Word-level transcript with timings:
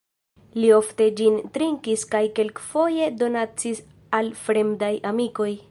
Li 0.61 0.69
ofte 0.77 1.07
ĝin 1.19 1.37
trinkis 1.57 2.07
kaj 2.15 2.23
kelkfoje 2.41 3.13
donacis 3.23 3.87
al 4.21 4.33
fremdaj 4.45 4.95
amikoj. 5.13 5.51